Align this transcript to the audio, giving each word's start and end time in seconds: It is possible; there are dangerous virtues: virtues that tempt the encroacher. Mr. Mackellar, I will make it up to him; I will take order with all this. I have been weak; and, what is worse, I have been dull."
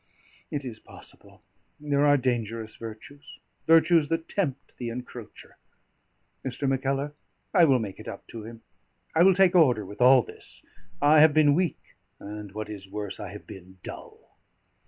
It 0.49 0.65
is 0.65 0.79
possible; 0.79 1.43
there 1.79 2.07
are 2.07 2.17
dangerous 2.17 2.75
virtues: 2.75 3.37
virtues 3.67 4.09
that 4.09 4.27
tempt 4.27 4.79
the 4.79 4.89
encroacher. 4.89 5.57
Mr. 6.43 6.67
Mackellar, 6.67 7.13
I 7.53 7.65
will 7.65 7.77
make 7.77 7.99
it 7.99 8.07
up 8.07 8.25
to 8.29 8.41
him; 8.43 8.63
I 9.13 9.21
will 9.21 9.35
take 9.35 9.53
order 9.53 9.85
with 9.85 10.01
all 10.01 10.23
this. 10.23 10.63
I 11.03 11.19
have 11.21 11.35
been 11.35 11.53
weak; 11.53 11.93
and, 12.19 12.51
what 12.53 12.67
is 12.67 12.89
worse, 12.89 13.19
I 13.19 13.31
have 13.31 13.45
been 13.45 13.77
dull." 13.83 14.39